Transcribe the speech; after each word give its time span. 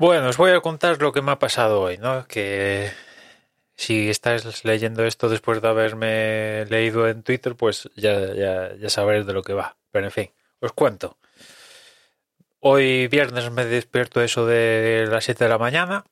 Bueno, 0.00 0.30
os 0.30 0.38
voy 0.38 0.52
a 0.52 0.62
contar 0.62 0.98
lo 1.02 1.12
que 1.12 1.20
me 1.20 1.32
ha 1.32 1.38
pasado 1.38 1.82
hoy, 1.82 1.98
¿no? 1.98 2.26
Que 2.26 2.90
si 3.76 4.08
estáis 4.08 4.64
leyendo 4.64 5.04
esto 5.04 5.28
después 5.28 5.60
de 5.60 5.68
haberme 5.68 6.64
leído 6.70 7.06
en 7.06 7.22
Twitter, 7.22 7.54
pues 7.54 7.90
ya, 7.96 8.32
ya, 8.32 8.74
ya 8.76 8.88
sabréis 8.88 9.26
de 9.26 9.34
lo 9.34 9.42
que 9.42 9.52
va. 9.52 9.76
Pero 9.90 10.06
en 10.06 10.10
fin, 10.10 10.30
os 10.60 10.72
cuento. 10.72 11.18
Hoy 12.60 13.08
viernes 13.08 13.50
me 13.50 13.66
despierto 13.66 14.22
eso 14.22 14.46
de 14.46 15.06
las 15.06 15.24
7 15.24 15.44
de 15.44 15.50
la 15.50 15.58
mañana. 15.58 16.06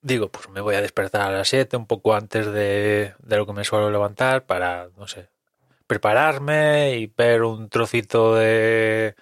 Digo, 0.00 0.30
pues 0.30 0.48
me 0.48 0.62
voy 0.62 0.74
a 0.74 0.80
despertar 0.80 1.20
a 1.20 1.30
las 1.32 1.50
7, 1.50 1.76
un 1.76 1.86
poco 1.86 2.14
antes 2.14 2.46
de, 2.46 3.12
de 3.18 3.36
lo 3.36 3.44
que 3.44 3.52
me 3.52 3.64
suelo 3.64 3.90
levantar, 3.90 4.46
para, 4.46 4.88
no 4.96 5.06
sé, 5.06 5.28
prepararme 5.86 6.96
y 6.96 7.12
ver 7.14 7.42
un 7.42 7.68
trocito 7.68 8.36
de, 8.36 9.16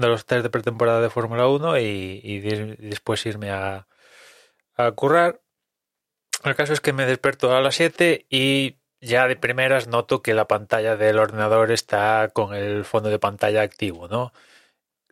de 0.00 0.08
los 0.08 0.24
test 0.24 0.42
de 0.42 0.50
pretemporada 0.50 1.00
de 1.00 1.10
Fórmula 1.10 1.46
1 1.46 1.78
y, 1.78 2.40
después 2.78 3.24
irme 3.26 3.50
a, 3.50 3.86
a 4.76 4.92
currar. 4.92 5.40
El 6.44 6.54
caso 6.54 6.72
es 6.72 6.80
que 6.80 6.92
me 6.92 7.06
despierto 7.06 7.54
a 7.54 7.60
las 7.60 7.74
7 7.74 8.26
y 8.30 8.78
ya 9.00 9.28
de 9.28 9.36
primeras 9.36 9.86
noto 9.88 10.22
que 10.22 10.34
la 10.34 10.48
pantalla 10.48 10.96
del 10.96 11.18
ordenador 11.18 11.70
está 11.70 12.30
con 12.32 12.54
el 12.54 12.84
fondo 12.84 13.10
de 13.10 13.18
pantalla 13.18 13.62
activo, 13.62 14.08
¿no? 14.08 14.32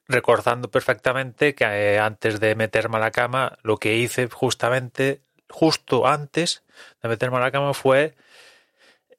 Recordando 0.06 0.70
perfectamente 0.70 1.54
que 1.54 1.64
eh, 1.64 1.98
antes 1.98 2.40
de 2.40 2.54
meterme 2.54 2.96
a 2.96 3.00
la 3.00 3.10
cama, 3.10 3.58
lo 3.62 3.76
que 3.76 3.96
hice 3.96 4.28
justamente, 4.28 5.22
justo 5.50 6.06
antes 6.06 6.64
de 7.02 7.08
meterme 7.10 7.36
a 7.38 7.40
la 7.40 7.50
cama 7.50 7.74
fue 7.74 8.14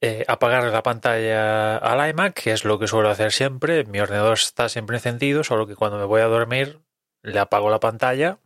eh, 0.01 0.23
apagar 0.27 0.63
la 0.63 0.81
pantalla 0.81 1.77
al 1.77 2.09
iMac, 2.09 2.33
que 2.33 2.51
es 2.53 2.63
lo 2.63 2.79
que 2.79 2.87
suelo 2.87 3.09
hacer 3.09 3.33
siempre. 3.33 3.83
Mi 3.83 3.99
ordenador 3.99 4.33
está 4.33 4.69
siempre 4.69 4.97
encendido, 4.97 5.43
solo 5.43 5.67
que 5.67 5.75
cuando 5.75 5.97
me 5.97 6.05
voy 6.05 6.21
a 6.21 6.25
dormir 6.25 6.79
le 7.21 7.39
apago 7.39 7.69
la 7.69 7.81
pantalla 7.81 8.39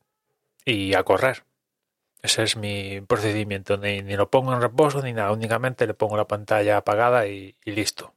y 0.65 0.95
a 0.95 1.03
correr. 1.03 1.43
Ese 2.23 2.43
es 2.43 2.55
mi 2.57 3.01
procedimiento. 3.01 3.77
Ni, 3.77 4.01
lo 4.01 4.31
pongo 4.31 4.53
en 4.53 4.61
reposo 4.61 5.01
ni 5.03 5.13
nada. 5.13 5.31
Únicamente 5.31 5.85
le 5.85 5.93
pongo 5.93 6.17
la 6.17 6.27
pantalla 6.27 6.77
apagada 6.77 7.27
y, 7.27 7.55
listo. 7.65 8.13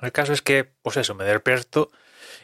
El 0.00 0.12
caso 0.12 0.32
es 0.32 0.42
que, 0.42 0.64
pues 0.64 0.96
eso, 0.96 1.14
me 1.14 1.24
despierto 1.24 1.90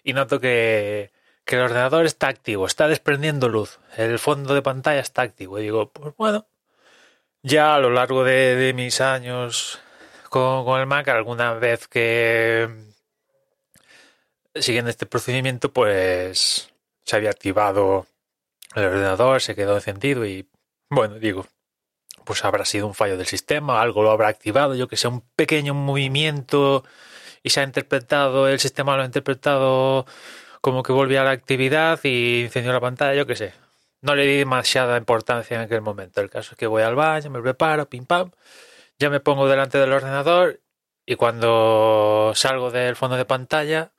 y 0.04 0.12
noto 0.12 0.40
que, 0.40 1.12
que 1.44 1.56
el 1.56 1.62
ordenador 1.62 2.06
está 2.06 2.28
activo, 2.28 2.66
está 2.66 2.88
desprendiendo 2.88 3.48
luz. 3.48 3.80
El 3.96 4.18
fondo 4.18 4.54
de 4.54 4.62
pantalla 4.62 5.00
está 5.00 5.22
activo. 5.22 5.58
Y 5.58 5.62
digo, 5.62 5.90
pues 5.90 6.14
bueno, 6.16 6.46
ya 7.42 7.74
a 7.74 7.80
lo 7.80 7.90
largo 7.90 8.24
de 8.24 8.72
mis 8.74 9.00
años 9.00 9.80
con, 10.32 10.80
el 10.80 10.86
Mac, 10.86 11.08
alguna 11.08 11.52
vez 11.52 11.86
que 11.88 12.66
siguiendo 14.54 14.90
este 14.90 15.04
procedimiento, 15.04 15.70
pues 15.72 16.72
se 17.04 17.16
había 17.16 17.28
activado 17.28 18.06
el 18.74 18.84
ordenador, 18.84 19.42
se 19.42 19.54
quedó 19.54 19.74
encendido 19.74 20.24
y 20.24 20.48
bueno, 20.88 21.18
digo, 21.18 21.46
pues 22.24 22.46
habrá 22.46 22.64
sido 22.64 22.86
un 22.86 22.94
fallo 22.94 23.18
del 23.18 23.26
sistema, 23.26 23.82
algo 23.82 24.02
lo 24.02 24.10
habrá 24.10 24.28
activado, 24.28 24.74
yo 24.74 24.88
que 24.88 24.96
sé, 24.96 25.06
un 25.08 25.20
pequeño 25.36 25.74
movimiento 25.74 26.82
y 27.42 27.50
se 27.50 27.60
ha 27.60 27.64
interpretado, 27.64 28.48
el 28.48 28.58
sistema 28.58 28.96
lo 28.96 29.02
ha 29.02 29.06
interpretado 29.06 30.06
como 30.62 30.82
que 30.82 30.92
volvía 30.92 31.20
a 31.20 31.24
la 31.24 31.32
actividad 31.32 32.00
y 32.04 32.44
encendió 32.44 32.72
la 32.72 32.80
pantalla, 32.80 33.14
yo 33.14 33.26
que 33.26 33.36
sé. 33.36 33.52
No 34.00 34.14
le 34.14 34.26
di 34.26 34.38
demasiada 34.38 34.96
importancia 34.96 35.56
en 35.56 35.62
aquel 35.62 35.82
momento. 35.82 36.20
El 36.20 36.30
caso 36.30 36.52
es 36.52 36.58
que 36.58 36.66
voy 36.66 36.82
al 36.82 36.94
baño, 36.96 37.30
me 37.30 37.40
preparo, 37.42 37.86
pim 37.88 38.06
pam, 38.06 38.32
ya 39.02 39.10
me 39.10 39.18
pongo 39.18 39.48
delante 39.48 39.78
del 39.78 39.92
ordenador 39.92 40.60
y 41.04 41.16
cuando 41.16 42.32
salgo 42.36 42.70
del 42.70 42.94
fondo 42.94 43.16
de 43.16 43.24
pantalla 43.24 43.90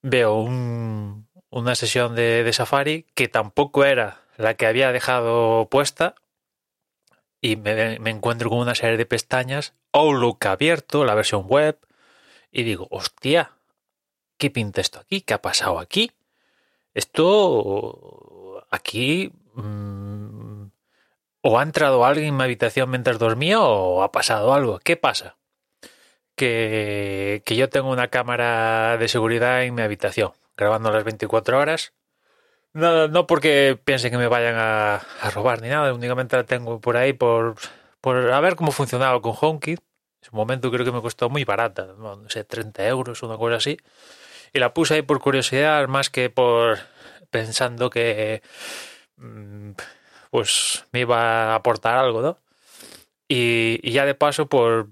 veo 0.00 0.36
un, 0.36 1.28
una 1.50 1.74
sesión 1.74 2.14
de, 2.14 2.50
Safari 2.54 3.04
que 3.14 3.28
tampoco 3.28 3.84
era 3.84 4.22
la 4.38 4.54
que 4.54 4.66
había 4.66 4.92
dejado 4.92 5.68
puesta 5.68 6.14
y 7.42 7.56
me, 7.56 7.96
encuentro 7.96 8.48
con 8.48 8.60
una 8.60 8.74
serie 8.74 8.96
de 8.96 9.04
pestañas, 9.04 9.74
Outlook 9.92 10.46
abierto, 10.46 11.04
la 11.04 11.14
versión 11.14 11.44
web, 11.46 11.78
y 12.50 12.62
digo, 12.62 12.88
hostia, 12.90 13.50
¿qué 14.38 14.50
pinta 14.50 14.80
esto 14.80 15.00
aquí? 15.00 15.20
¿Qué 15.20 15.34
ha 15.34 15.42
pasado 15.42 15.78
aquí? 15.78 16.12
Esto 16.94 18.66
aquí 18.70 19.30
mmm, 19.52 19.93
o 21.46 21.58
ha 21.58 21.62
entrado 21.62 22.06
alguien 22.06 22.28
en 22.28 22.36
mi 22.38 22.42
habitación 22.42 22.88
mientras 22.90 23.18
dormía 23.18 23.60
o 23.60 24.02
ha 24.02 24.10
pasado 24.12 24.54
algo. 24.54 24.78
¿Qué 24.78 24.96
pasa? 24.96 25.36
Que, 26.36 27.42
que 27.44 27.56
yo 27.56 27.68
tengo 27.68 27.90
una 27.90 28.08
cámara 28.08 28.96
de 28.96 29.08
seguridad 29.08 29.62
en 29.62 29.74
mi 29.74 29.82
habitación, 29.82 30.32
grabando 30.56 30.90
las 30.90 31.04
24 31.04 31.58
horas. 31.58 31.92
No, 32.72 33.08
no 33.08 33.26
porque 33.26 33.78
piense 33.84 34.10
que 34.10 34.16
me 34.16 34.26
vayan 34.26 34.54
a, 34.56 35.02
robar 35.34 35.60
ni 35.60 35.68
nada, 35.68 35.92
únicamente 35.92 36.34
la 36.34 36.44
tengo 36.44 36.80
por 36.80 36.96
ahí 36.96 37.12
por, 37.12 37.56
por 38.00 38.32
a 38.32 38.40
ver 38.40 38.56
cómo 38.56 38.72
funcionaba 38.72 39.20
con 39.20 39.34
HomeKit. 39.38 39.80
En 39.80 40.30
su 40.30 40.34
momento 40.34 40.70
creo 40.70 40.86
que 40.86 40.92
me 40.92 41.02
costó 41.02 41.28
muy 41.28 41.44
barata, 41.44 41.88
no, 41.98 42.26
sé, 42.30 42.44
30 42.44 42.88
euros 42.88 43.22
una 43.22 43.36
cosa 43.36 43.56
así. 43.56 43.76
Y 44.54 44.60
la 44.60 44.72
puse 44.72 44.94
ahí 44.94 45.02
por 45.02 45.20
curiosidad, 45.20 45.88
más 45.88 46.08
que 46.08 46.30
por 46.30 46.78
pensando 47.30 47.90
que 47.90 48.42
mmm, 49.18 49.72
pues 50.34 50.84
me 50.90 50.98
iba 50.98 51.52
a 51.52 51.54
aportar 51.54 51.96
algo, 51.96 52.20
¿no? 52.20 52.38
Y, 53.28 53.78
y 53.84 53.92
ya 53.92 54.04
de 54.04 54.16
paso, 54.16 54.48
por, 54.48 54.88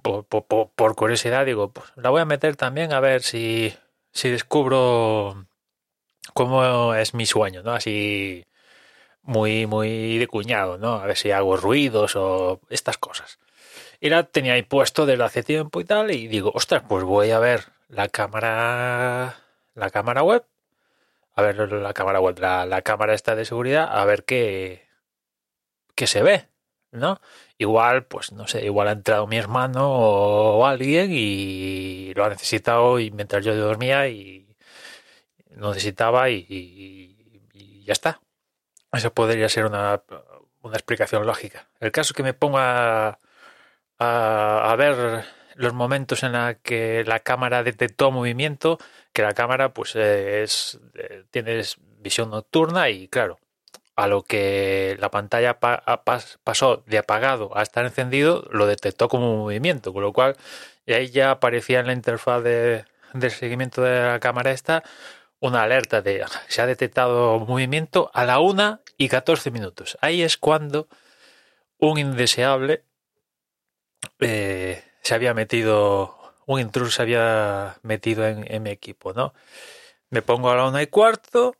por, 0.00 0.24
por, 0.24 0.94
curiosidad, 0.96 1.44
digo, 1.44 1.70
pues 1.70 1.92
la 1.96 2.08
voy 2.08 2.22
a 2.22 2.24
meter 2.24 2.56
también 2.56 2.94
a 2.94 3.00
ver 3.00 3.20
si, 3.20 3.74
si 4.10 4.30
descubro 4.30 5.44
cómo 6.32 6.94
es 6.94 7.12
mi 7.12 7.26
sueño, 7.26 7.62
¿no? 7.62 7.72
Así 7.72 8.46
muy, 9.20 9.66
muy 9.66 10.16
de 10.16 10.26
cuñado, 10.26 10.78
¿no? 10.78 10.94
A 10.94 11.04
ver 11.04 11.18
si 11.18 11.30
hago 11.30 11.58
ruidos 11.58 12.16
o 12.16 12.62
estas 12.70 12.96
cosas. 12.96 13.38
Y 14.00 14.08
la 14.08 14.22
tenía 14.22 14.54
ahí 14.54 14.62
puesto 14.62 15.04
desde 15.04 15.24
hace 15.24 15.42
tiempo 15.42 15.82
y 15.82 15.84
tal, 15.84 16.10
y 16.10 16.26
digo, 16.26 16.52
ostras, 16.54 16.84
pues 16.88 17.04
voy 17.04 17.32
a 17.32 17.38
ver 17.38 17.66
la 17.88 18.08
cámara, 18.08 19.36
la 19.74 19.90
cámara 19.90 20.22
web 20.22 20.46
a 21.34 21.42
ver 21.42 21.72
la 21.72 21.92
cámara 21.94 22.20
web, 22.20 22.38
la, 22.38 22.66
la 22.66 22.82
cámara 22.82 23.14
esta 23.14 23.34
de 23.34 23.44
seguridad, 23.44 23.88
a 23.90 24.04
ver 24.04 24.24
qué, 24.24 24.88
qué 25.94 26.06
se 26.06 26.22
ve, 26.22 26.48
¿no? 26.92 27.20
Igual, 27.58 28.06
pues 28.06 28.32
no 28.32 28.46
sé, 28.48 28.64
igual 28.64 28.88
ha 28.88 28.92
entrado 28.92 29.26
mi 29.26 29.36
hermano 29.36 29.88
o 29.90 30.66
alguien 30.66 31.10
y 31.12 32.12
lo 32.14 32.24
ha 32.24 32.30
necesitado 32.30 32.98
y 33.00 33.10
mientras 33.10 33.44
yo 33.44 33.54
dormía 33.56 34.08
y 34.08 34.56
lo 35.50 35.68
necesitaba 35.70 36.30
y, 36.30 36.46
y, 36.48 37.84
ya 37.84 37.92
está. 37.92 38.20
Eso 38.92 39.12
podría 39.14 39.48
ser 39.48 39.66
una, 39.66 40.02
una, 40.62 40.76
explicación 40.76 41.26
lógica. 41.26 41.68
El 41.80 41.92
caso 41.92 42.14
que 42.14 42.22
me 42.22 42.34
ponga 42.34 43.18
a, 43.98 44.70
a 44.70 44.76
ver 44.76 45.24
los 45.60 45.74
momentos 45.74 46.22
en 46.22 46.32
los 46.32 46.56
que 46.62 47.04
la 47.06 47.20
cámara 47.20 47.62
detectó 47.62 48.10
movimiento, 48.10 48.78
que 49.12 49.20
la 49.20 49.34
cámara 49.34 49.74
pues 49.74 49.94
es 49.94 50.80
tienes 51.30 51.76
visión 51.98 52.30
nocturna 52.30 52.88
y 52.88 53.08
claro, 53.08 53.38
a 53.94 54.06
lo 54.06 54.22
que 54.22 54.96
la 55.00 55.10
pantalla 55.10 55.60
pa 55.60 55.82
pas 56.04 56.38
pasó 56.44 56.82
de 56.86 56.96
apagado 56.96 57.54
a 57.56 57.62
estar 57.62 57.84
encendido, 57.84 58.48
lo 58.50 58.66
detectó 58.66 59.08
como 59.10 59.36
movimiento, 59.36 59.92
con 59.92 60.02
lo 60.02 60.14
cual 60.14 60.36
ahí 60.88 61.10
ya 61.10 61.30
aparecía 61.30 61.80
en 61.80 61.88
la 61.88 61.92
interfaz 61.92 62.42
de, 62.42 62.86
seguimiento 63.28 63.82
de 63.82 64.00
la 64.02 64.18
cámara 64.18 64.52
esta 64.52 64.82
una 65.40 65.62
alerta 65.62 66.00
de 66.00 66.24
se 66.48 66.62
ha 66.62 66.66
detectado 66.66 67.38
movimiento 67.40 68.10
a 68.14 68.24
la 68.24 68.40
1 68.40 68.80
y 68.96 69.08
14 69.08 69.50
minutos. 69.50 69.98
Ahí 70.00 70.22
es 70.22 70.38
cuando 70.38 70.88
un 71.78 71.98
indeseable 71.98 72.84
eh, 74.20 74.89
se 75.02 75.14
había 75.14 75.34
metido, 75.34 76.16
un 76.46 76.60
intruso 76.60 76.90
se 76.90 77.02
había 77.02 77.78
metido 77.82 78.26
en, 78.26 78.62
mi 78.62 78.70
equipo, 78.70 79.12
¿no? 79.12 79.34
Me 80.10 80.22
pongo 80.22 80.50
a 80.50 80.56
la 80.56 80.66
una 80.66 80.82
y 80.82 80.88
cuarto, 80.88 81.56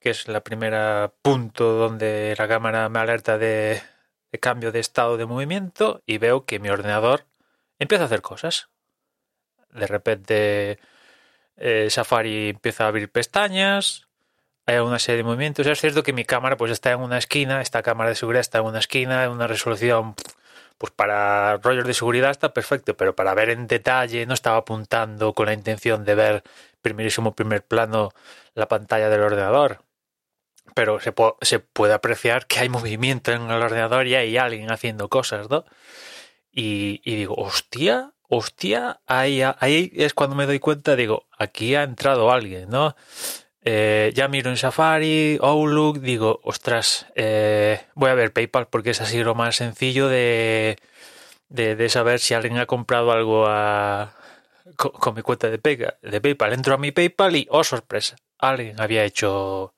que 0.00 0.10
es 0.10 0.28
la 0.28 0.42
primera 0.42 1.12
punto 1.22 1.74
donde 1.74 2.34
la 2.38 2.48
cámara 2.48 2.88
me 2.88 3.00
alerta 3.00 3.38
de, 3.38 3.82
cambio 4.40 4.72
de 4.72 4.80
estado 4.80 5.16
de 5.16 5.26
movimiento 5.26 6.02
y 6.06 6.18
veo 6.18 6.44
que 6.46 6.58
mi 6.58 6.70
ordenador 6.70 7.26
empieza 7.78 8.04
a 8.04 8.06
hacer 8.06 8.22
cosas. 8.22 8.68
De 9.72 9.86
repente 9.86 10.78
eh, 11.56 11.88
Safari 11.90 12.50
empieza 12.50 12.84
a 12.84 12.88
abrir 12.88 13.10
pestañas, 13.10 14.08
hay 14.66 14.78
una 14.78 14.98
serie 14.98 15.18
de 15.18 15.24
movimientos. 15.24 15.66
Es 15.66 15.80
cierto 15.80 16.02
que 16.02 16.12
mi 16.12 16.24
cámara 16.24 16.56
pues 16.56 16.72
está 16.72 16.92
en 16.92 17.00
una 17.00 17.18
esquina, 17.18 17.60
esta 17.60 17.82
cámara 17.82 18.10
de 18.10 18.16
seguridad 18.16 18.40
está 18.40 18.58
en 18.58 18.64
una 18.64 18.78
esquina, 18.78 19.24
en 19.24 19.30
una 19.30 19.46
resolución 19.46 20.14
pues 20.80 20.94
para 20.94 21.58
rollos 21.58 21.86
de 21.86 21.92
seguridad 21.92 22.30
está 22.30 22.54
perfecto, 22.54 22.96
pero 22.96 23.14
para 23.14 23.34
ver 23.34 23.50
en 23.50 23.66
detalle 23.66 24.24
no 24.24 24.32
estaba 24.32 24.56
apuntando 24.56 25.34
con 25.34 25.44
la 25.44 25.52
intención 25.52 26.06
de 26.06 26.14
ver 26.14 26.42
primerísimo 26.80 27.34
primer 27.34 27.62
plano 27.62 28.12
la 28.54 28.66
pantalla 28.66 29.10
del 29.10 29.20
ordenador. 29.20 29.84
Pero 30.74 30.98
se, 30.98 31.12
se 31.42 31.58
puede 31.58 31.92
apreciar 31.92 32.46
que 32.46 32.60
hay 32.60 32.70
movimiento 32.70 33.30
en 33.30 33.42
el 33.50 33.62
ordenador 33.62 34.06
y 34.06 34.14
hay 34.14 34.38
alguien 34.38 34.72
haciendo 34.72 35.10
cosas, 35.10 35.50
¿no? 35.50 35.66
Y, 36.50 37.02
digo, 37.04 37.34
hostia, 37.34 38.14
hostia, 38.30 39.02
ahí, 39.06 39.42
ahí 39.42 39.92
es 39.94 40.14
cuando 40.14 40.34
me 40.34 40.46
doy 40.46 40.60
cuenta, 40.60 40.96
digo, 40.96 41.26
aquí 41.36 41.74
ha 41.74 41.82
entrado 41.82 42.32
alguien, 42.32 42.70
¿no? 42.70 42.96
Eh, 43.64 44.12
ya 44.14 44.28
miro 44.28 44.50
en 44.50 44.56
Safari, 44.56 45.38
Outlook, 45.42 46.00
digo, 46.00 46.40
ostras, 46.44 47.06
eh, 47.14 47.86
voy 47.94 48.10
a 48.10 48.14
ver 48.14 48.32
PayPal 48.32 48.68
porque 48.68 48.90
es 48.90 49.00
así 49.02 49.22
lo 49.22 49.34
más 49.34 49.56
sencillo 49.56 50.08
de, 50.08 50.78
de, 51.48 51.88
saber 51.90 52.20
si 52.20 52.32
alguien 52.34 52.56
ha 52.58 52.66
comprado 52.66 53.12
algo 53.12 53.44
con, 54.76 55.14
mi 55.14 55.22
cuenta 55.22 55.50
de, 55.50 55.58
de 56.02 56.20
PayPal. 56.20 56.52
Entro 56.54 56.74
a 56.74 56.78
mi 56.78 56.90
PayPal 56.92 57.36
y, 57.36 57.46
oh 57.50 57.64
sorpresa, 57.64 58.16
alguien 58.38 58.80
había 58.80 59.04
hecho 59.04 59.74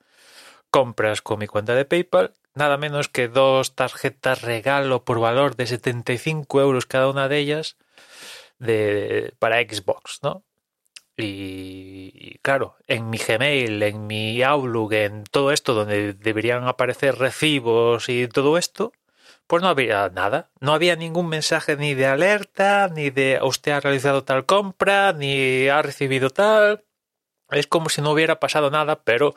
compras 0.69 1.21
con 1.21 1.39
mi 1.39 1.47
cuenta 1.47 1.75
de 1.75 1.85
PayPal, 1.85 2.33
nada 2.55 2.77
menos 2.77 3.09
que 3.09 3.27
dos 3.27 3.75
tarjetas 3.75 4.41
regalo 4.41 5.03
por 5.03 5.19
valor 5.19 5.55
de 5.55 5.67
75 5.67 6.61
euros 6.61 6.85
cada 6.85 7.09
una 7.09 7.27
de 7.27 7.37
ellas 7.37 7.77
de, 8.59 9.33
para 9.39 9.61
Xbox, 9.61 10.19
¿no? 10.23 10.43
Y, 11.15 12.39
claro, 12.41 12.75
en 12.87 13.09
mi 13.09 13.17
Gmail, 13.17 13.83
en 13.83 14.07
mi 14.07 14.41
Outlook, 14.41 14.93
en 14.93 15.23
todo 15.25 15.51
esto 15.51 15.73
donde 15.73 16.13
deberían 16.13 16.67
aparecer 16.67 17.15
recibos 17.17 18.09
y 18.09 18.27
todo 18.27 18.57
esto, 18.57 18.93
pues 19.47 19.61
no 19.61 19.69
había 19.69 20.09
nada. 20.09 20.49
No 20.59 20.73
había 20.73 20.95
ningún 20.95 21.29
mensaje 21.29 21.75
ni 21.77 21.93
de 21.93 22.07
alerta, 22.07 22.89
ni 22.89 23.09
de 23.11 23.39
usted 23.43 23.73
ha 23.73 23.79
realizado 23.79 24.23
tal 24.23 24.45
compra, 24.45 25.13
ni 25.13 25.67
ha 25.67 25.81
recibido 25.81 26.29
tal. 26.31 26.85
Es 27.51 27.67
como 27.67 27.89
si 27.89 28.01
no 28.01 28.11
hubiera 28.11 28.39
pasado 28.39 28.71
nada, 28.71 29.03
pero 29.03 29.35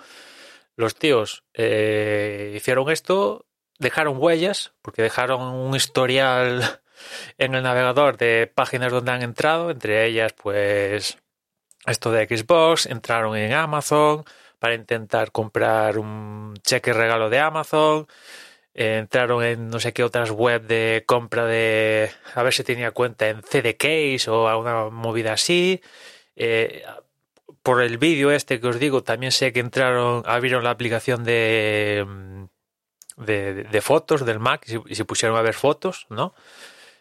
los 0.77 0.95
tíos 0.95 1.45
eh, 1.55 2.55
hicieron 2.57 2.91
esto, 2.91 3.47
dejaron 3.79 4.17
huellas, 4.19 4.75
porque 4.83 5.03
dejaron 5.03 5.43
un 5.43 5.77
historial 5.77 6.81
en 7.39 7.55
el 7.55 7.63
navegador 7.63 8.17
de 8.17 8.51
páginas 8.55 8.93
donde 8.93 9.13
han 9.13 9.23
entrado, 9.23 9.71
entre 9.71 10.07
ellas 10.07 10.33
pues 10.33 11.19
esto 11.87 12.11
de 12.13 12.27
Xbox, 12.27 12.87
entraron 12.87 13.37
en 13.37 13.53
Amazon 13.53 14.25
para 14.59 14.75
intentar 14.75 15.33
comprar 15.33 15.99
un 15.99 16.55
cheque 16.63 16.93
regalo 16.93 17.31
de 17.31 17.39
Amazon, 17.39 18.07
entraron 18.75 19.43
en 19.43 19.69
no 19.69 19.81
sé 19.81 19.93
qué 19.93 20.05
otras 20.05 20.31
web 20.31 20.67
de 20.67 21.05
compra 21.07 21.47
de 21.47 22.11
a 22.35 22.43
ver 22.43 22.53
si 22.53 22.63
tenía 22.65 22.91
cuenta 22.91 23.29
en 23.29 23.43
CD 23.43 23.77
Case 23.77 24.31
o 24.31 24.49
alguna 24.49 24.91
movida 24.91 25.33
así. 25.33 25.81
Eh, 26.37 26.83
por 27.63 27.83
el 27.83 27.99
vídeo 27.99 28.31
este 28.31 28.61
que 28.61 28.69
os 28.69 28.79
digo, 28.79 29.03
también 29.03 29.33
sé 29.33 29.53
que 29.53 29.61
entraron, 29.61 30.23
abrieron 30.27 30.63
la 30.63 30.71
aplicación 30.71 31.25
de, 31.25 32.07
de, 33.17 33.81
fotos 33.81 34.25
del 34.25 34.39
Mac 34.39 34.65
y 34.87 34.95
se 34.95 35.05
pusieron 35.05 35.37
a 35.37 35.43
ver 35.43 35.55
fotos, 35.55 36.07
¿no? 36.09 36.35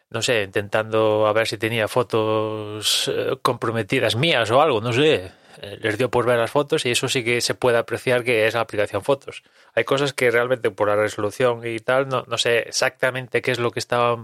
No 0.10 0.22
sé, 0.22 0.44
intentando 0.44 1.28
a 1.28 1.34
ver 1.34 1.48
si 1.48 1.58
tenía 1.58 1.88
fotos 1.88 3.12
eh, 3.14 3.38
comprometidas 3.42 4.16
mías 4.16 4.50
o 4.52 4.62
algo, 4.62 4.82
no 4.82 4.94
sé. 4.94 5.32
Eh, 5.62 5.78
les 5.82 5.98
dio 5.98 6.12
por 6.12 6.26
ver 6.26 6.38
las 6.38 6.52
fotos 6.52 6.86
y 6.86 6.92
eso 6.92 7.08
sí 7.08 7.24
que 7.24 7.40
se 7.42 7.56
puede 7.56 7.78
apreciar 7.78 8.24
que 8.24 8.46
es 8.48 8.54
la 8.56 8.62
aplicación 8.62 9.04
fotos. 9.04 9.44
Hay 9.74 9.84
cosas 9.86 10.14
que 10.14 10.30
realmente 10.32 10.70
por 10.72 10.90
la 10.90 10.96
resolución 10.96 11.66
y 11.66 11.80
tal, 11.80 12.10
no, 12.10 12.26
no 12.28 12.38
sé 12.38 12.60
exactamente 12.60 13.42
qué 13.42 13.52
es 13.52 13.60
lo 13.60 13.72
que 13.72 13.80
estaba, 13.80 14.18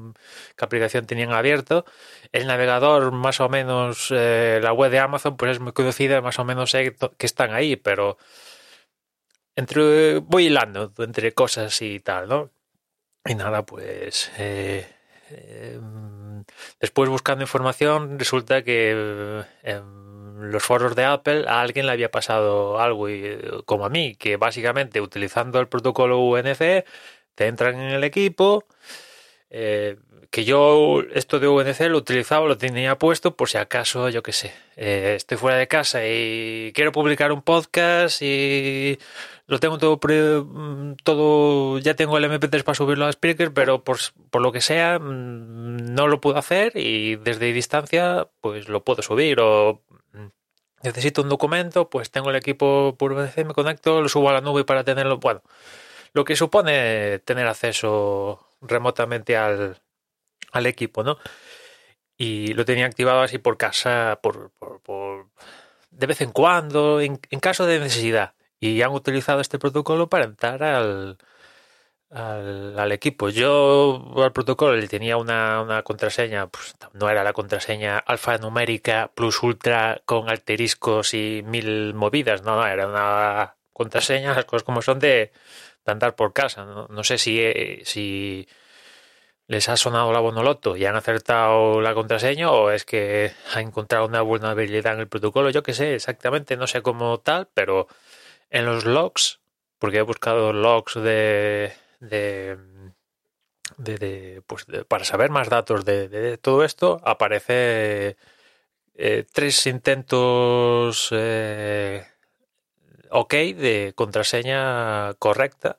qué 0.58 0.66
aplicación 0.66 1.06
tenían 1.06 1.32
abierto. 1.32 1.86
El 2.32 2.48
navegador, 2.48 3.12
más 3.12 3.40
o 3.40 3.50
menos, 3.50 4.10
eh, 4.12 4.60
la 4.62 4.74
web 4.74 4.92
de 4.92 5.00
Amazon, 5.00 5.38
pues 5.38 5.54
es 5.54 5.60
muy 5.60 5.72
conocida, 5.74 6.22
más 6.22 6.40
o 6.40 6.46
menos 6.46 6.72
sé 6.72 6.96
que 7.18 7.26
están 7.26 7.54
ahí, 7.54 7.76
pero 7.78 8.18
entre 9.56 10.20
voy 10.20 10.48
hilando 10.48 10.92
entre 10.98 11.34
cosas 11.34 11.82
y 11.82 12.00
tal, 12.00 12.28
¿no? 12.28 12.52
Y 13.26 13.36
nada, 13.36 13.66
pues 13.66 14.32
Em, 15.32 16.44
después 16.80 17.10
buscando 17.10 17.44
información 17.44 18.20
resulta 18.20 18.64
que 18.64 18.92
en 19.64 19.78
em, 19.78 20.52
los 20.52 20.64
foros 20.64 20.96
de 20.96 21.06
Apple 21.06 21.46
a 21.48 21.62
alguien 21.62 21.86
le 21.86 21.92
había 21.92 22.12
pasado 22.12 22.80
algo 22.80 23.10
y, 23.10 23.40
como 23.66 23.86
a 23.86 23.90
mí, 23.90 24.16
que 24.16 24.38
básicamente 24.38 25.02
utilizando 25.02 25.60
el 25.60 25.68
protocolo 25.68 26.20
UNC 26.20 26.86
te 27.36 27.48
entran 27.48 27.76
en 27.76 27.92
el 27.92 28.04
equipo, 28.04 28.66
eh, 29.50 29.98
que 30.32 30.46
yo 30.46 31.02
esto 31.14 31.40
de 31.40 31.48
UNC 31.50 31.82
lo 31.90 31.98
utilizaba, 31.98 32.48
lo 32.48 32.58
tenía 32.58 32.98
puesto 32.98 33.36
por 33.36 33.50
si 33.50 33.58
acaso, 33.58 34.10
yo 34.10 34.24
qué 34.24 34.32
sé, 34.32 34.54
eh, 34.78 35.16
estoy 35.18 35.38
fuera 35.38 35.58
de 35.58 35.68
casa 35.68 36.08
y 36.08 36.72
quiero 36.74 36.94
publicar 36.94 37.34
un 37.34 37.42
podcast 37.42 38.22
y 38.22 38.98
lo 39.48 39.60
tengo 39.60 39.78
todo, 39.78 40.00
mm, 40.00 40.96
todo 41.04 41.80
ya 41.80 41.96
tengo 41.96 42.18
el 42.18 42.24
MP3 42.26 42.64
para 42.64 42.76
subirlo 42.76 43.06
a 43.06 43.12
Spreaker, 43.12 43.54
pero 43.54 43.84
por, 43.84 43.98
por, 44.30 44.42
lo 44.42 44.54
que 44.54 44.62
sea 44.62 45.00
mm, 45.00 45.94
no 45.94 46.08
lo 46.08 46.22
puedo 46.22 46.38
hacer 46.38 46.74
y 46.78 47.18
desde 47.18 47.52
distancia 47.54 48.30
pues 48.42 48.70
lo 48.70 48.84
puedo 48.86 49.02
subir 49.02 49.40
o 49.42 49.82
mm, 50.14 50.28
necesito 50.84 51.22
un 51.24 51.30
documento, 51.30 51.90
pues 51.90 52.12
tengo 52.12 52.30
el 52.30 52.38
equipo 52.38 52.96
por 52.98 53.14
VC, 53.16 53.46
me 53.46 53.54
conecto, 53.54 54.02
lo 54.02 54.10
subo 54.10 54.30
a 54.30 54.34
la 54.34 54.42
nube 54.42 54.64
para 54.66 54.84
tenerlo, 54.86 55.18
bueno, 55.20 55.42
lo 56.14 56.26
que 56.26 56.36
supone 56.38 57.20
tener 57.20 57.48
acceso 57.48 58.48
remotamente 58.62 59.38
al, 59.38 59.82
al 60.52 60.66
equipo, 60.68 61.04
¿no? 61.04 61.18
Y 62.18 62.54
lo 62.54 62.66
tenía 62.66 62.86
activado 62.86 63.22
así 63.22 63.38
por 63.40 63.58
casa, 63.58 64.20
por, 64.22 64.52
de 65.92 66.08
vez 66.08 66.22
en 66.22 66.32
cuando, 66.32 67.02
en 67.02 67.18
caso 67.40 67.66
de 67.66 67.80
necesidad 67.80 68.34
y 68.62 68.82
han 68.84 68.92
utilizado 68.92 69.42
este 69.42 69.60
protocolo 69.60 70.08
para 70.08 70.26
entrar 70.26 70.64
al, 70.64 71.18
al, 72.12 72.92
equipo. 72.92 73.30
Yo 73.30 74.14
al 74.18 74.32
protocolo 74.34 74.76
le 74.76 74.88
tenía 74.88 75.18
una, 75.18 75.62
una, 75.62 75.84
contraseña, 75.84 76.48
pues 76.48 76.76
no 76.94 77.10
era 77.10 77.24
la 77.24 77.34
contraseña 77.34 77.98
alfanumérica 77.98 79.12
plus 79.16 79.42
ultra 79.44 80.02
con 80.06 80.30
alteriscos 80.30 81.14
y 81.16 81.42
mil 81.46 81.94
movidas, 81.96 82.44
no, 82.44 82.56
no, 82.58 82.68
era 82.68 82.88
una 82.88 83.56
contraseña, 83.74 84.36
las 84.36 84.46
cosas 84.46 84.64
como 84.64 84.82
son 84.84 85.00
de, 85.00 85.32
andar 85.86 86.16
por 86.16 86.34
casa. 86.34 86.66
No, 86.66 87.04
sé 87.04 87.18
si, 87.18 87.40
eh, 87.42 87.82
si 87.84 88.48
les 89.52 89.68
ha 89.68 89.76
sonado 89.76 90.14
la 90.14 90.22
bonoloto 90.22 90.78
y 90.78 90.86
han 90.86 90.96
acertado 90.96 91.82
la 91.82 91.94
contraseña 91.94 92.50
o 92.52 92.72
es 92.72 92.86
que 92.86 93.34
ha 93.54 93.60
encontrado 93.60 94.06
una 94.06 94.22
vulnerabilidad 94.22 94.94
en 94.94 95.02
el 95.02 95.10
protocolo, 95.10 95.50
yo 95.50 95.62
qué 95.62 95.74
sé 95.74 95.94
exactamente, 95.94 96.56
no 96.56 96.68
sé 96.68 96.82
cómo 96.82 97.20
tal, 97.20 97.50
pero 97.54 97.90
en 98.50 98.66
los 98.66 98.86
logs, 98.86 99.42
porque 99.78 99.98
he 99.98 100.04
buscado 100.04 100.54
logs 100.54 100.94
de, 100.94 101.74
de, 102.00 102.58
de, 103.76 104.42
pues 104.48 104.66
para 104.88 105.04
saber 105.04 105.32
más 105.32 105.50
datos 105.50 105.84
de, 105.84 106.38
todo 106.38 106.64
esto, 106.64 107.02
aparece 107.04 108.16
eh, 108.96 109.26
tres 109.34 109.68
intentos 109.68 111.10
eh, 111.12 112.08
ok 113.10 113.34
de 113.34 113.92
contraseña 113.96 115.14
correcta, 115.16 115.78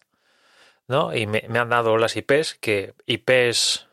¿no? 0.92 1.14
Y 1.14 1.26
me, 1.26 1.42
han 1.58 1.70
dado 1.70 1.96
las 1.96 2.16
IPs, 2.16 2.58
que 2.60 2.94
IPs 3.06 3.88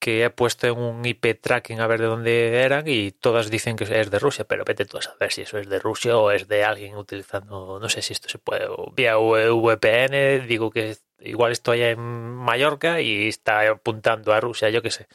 que 0.00 0.24
he 0.24 0.30
puesto 0.30 0.66
en 0.66 0.78
un 0.78 1.04
IP 1.04 1.40
tracking 1.40 1.80
a 1.80 1.86
ver 1.86 2.00
de 2.00 2.06
dónde 2.06 2.62
eran 2.62 2.84
y 2.86 3.12
todas 3.12 3.50
dicen 3.50 3.76
que 3.76 3.84
es 3.84 4.10
de 4.10 4.18
Rusia, 4.18 4.44
pero 4.44 4.64
vete 4.64 4.84
tú 4.84 4.98
a 4.98 5.02
saber 5.02 5.32
si 5.32 5.42
eso 5.42 5.58
es 5.58 5.68
de 5.68 5.78
Rusia 5.78 6.18
o 6.18 6.30
es 6.30 6.46
de 6.48 6.64
alguien 6.64 6.96
utilizando, 6.96 7.78
no 7.80 7.88
sé 7.88 8.02
si 8.02 8.12
esto 8.12 8.28
se 8.28 8.38
puede, 8.38 8.66
vía 8.94 9.16
VPN, 9.16 10.46
digo 10.46 10.70
que 10.70 10.96
igual 11.20 11.52
estoy 11.52 11.82
en 11.82 12.00
Mallorca 12.00 13.00
y 13.00 13.28
está 13.28 13.70
apuntando 13.70 14.32
a 14.34 14.40
Rusia, 14.40 14.68
yo 14.68 14.82
qué 14.82 14.90
sé. 14.90 15.06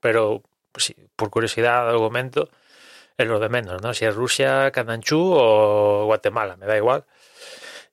Pero 0.00 0.42
por 1.16 1.30
curiosidad, 1.30 1.88
argumento, 1.88 2.48
es 3.16 3.26
lo 3.28 3.38
de 3.38 3.48
menos, 3.48 3.82
¿no? 3.82 3.94
Si 3.94 4.04
es 4.04 4.14
Rusia, 4.14 4.70
Cananchú 4.72 5.32
o 5.32 6.06
Guatemala, 6.06 6.56
me 6.56 6.66
da 6.66 6.76
igual. 6.76 7.04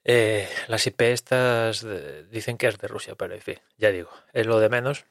Eh, 0.03 0.47
las 0.67 0.87
IP 0.87 1.01
estas 1.01 1.85
dicen 2.31 2.57
que 2.57 2.67
es 2.67 2.77
de 2.77 2.87
Rusia, 2.87 3.15
pero 3.15 3.33
en 3.33 3.41
fin, 3.41 3.59
ya 3.77 3.91
digo, 3.91 4.09
es 4.33 4.47
lo 4.47 4.59
de 4.59 4.69
menos. 4.69 5.05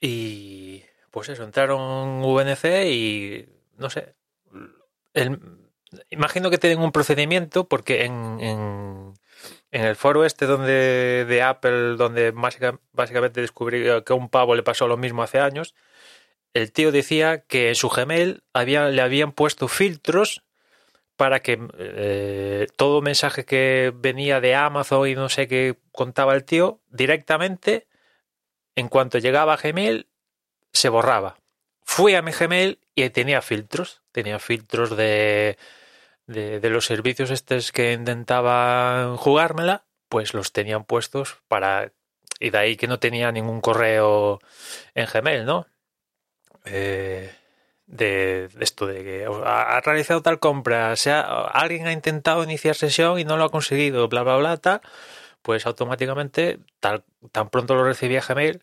Y 0.00 0.82
pues 1.10 1.28
eso, 1.28 1.44
entraron 1.44 2.22
VNC 2.22 2.86
y 2.86 3.48
no 3.76 3.90
sé. 3.90 4.14
El, 5.14 5.40
imagino 6.10 6.50
que 6.50 6.58
tienen 6.58 6.80
un 6.80 6.92
procedimiento 6.92 7.68
porque 7.68 8.04
en, 8.04 9.14
en 9.70 9.84
el 9.84 9.96
foro 9.96 10.24
este 10.24 10.46
donde 10.46 11.24
de 11.26 11.42
Apple, 11.42 11.96
donde 11.96 12.32
básicamente 12.32 13.40
descubrí 13.40 13.82
que 13.82 14.12
a 14.12 14.14
un 14.14 14.28
pavo 14.28 14.54
le 14.54 14.62
pasó 14.62 14.88
lo 14.88 14.96
mismo 14.96 15.22
hace 15.22 15.38
años, 15.38 15.74
el 16.54 16.72
tío 16.72 16.92
decía 16.92 17.42
que 17.42 17.68
en 17.68 17.74
su 17.74 17.90
Gmail 17.90 18.42
había, 18.54 18.88
le 18.88 19.02
habían 19.02 19.32
puesto 19.32 19.68
filtros 19.68 20.42
para 21.16 21.40
que 21.40 21.58
eh, 21.78 22.66
todo 22.76 23.02
mensaje 23.02 23.44
que 23.44 23.92
venía 23.94 24.40
de 24.40 24.54
Amazon 24.54 25.08
y 25.08 25.14
no 25.14 25.28
sé 25.28 25.48
qué 25.48 25.76
contaba 25.92 26.34
el 26.34 26.44
tío, 26.44 26.80
directamente, 26.88 27.86
en 28.74 28.88
cuanto 28.88 29.18
llegaba 29.18 29.54
a 29.54 29.56
Gmail, 29.56 30.08
se 30.72 30.88
borraba. 30.88 31.38
Fui 31.82 32.14
a 32.14 32.22
mi 32.22 32.32
Gmail 32.32 32.80
y 32.94 33.08
tenía 33.10 33.40
filtros, 33.42 34.02
tenía 34.12 34.38
filtros 34.38 34.96
de 34.96 35.56
de, 36.26 36.70
los 36.70 36.86
servicios 36.86 37.30
estos 37.30 37.72
que 37.72 37.92
intentaban 37.92 39.16
jugármela, 39.16 39.84
pues 40.08 40.34
los 40.34 40.52
tenían 40.52 40.84
puestos 40.84 41.38
para... 41.48 41.92
Y 42.38 42.50
de 42.50 42.58
ahí 42.58 42.76
que 42.76 42.86
no 42.86 42.98
tenía 42.98 43.32
ningún 43.32 43.62
correo 43.62 44.40
en 44.94 45.06
Gmail, 45.06 45.46
¿no? 45.46 45.66
Eh, 46.66 47.34
de, 47.86 48.48
esto 48.60 48.86
de 48.86 49.04
que 49.04 49.26
ha, 49.44 49.80
realizado 49.80 50.22
tal 50.22 50.38
compra, 50.38 50.92
o 50.92 50.96
sea, 50.96 51.20
alguien 51.20 51.86
ha 51.86 51.92
intentado 51.92 52.42
iniciar 52.44 52.74
sesión 52.74 53.18
y 53.18 53.24
no 53.24 53.36
lo 53.36 53.44
ha 53.44 53.50
conseguido, 53.50 54.08
bla, 54.08 54.22
bla, 54.22 54.36
bla, 54.36 54.56
tal, 54.56 54.80
pues 55.42 55.66
automáticamente, 55.66 56.58
tal, 56.80 57.04
tan 57.32 57.50
pronto 57.50 57.74
lo 57.74 57.84
recibía 57.84 58.20
Gmail, 58.20 58.62